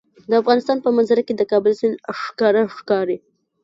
د 0.29 0.31
افغانستان 0.41 0.77
په 0.85 0.89
منظره 0.95 1.21
کې 1.27 1.33
د 1.35 1.41
کابل 1.51 1.73
سیند 1.79 1.95
ښکاره 2.21 2.61
ښکاري. 2.77 3.17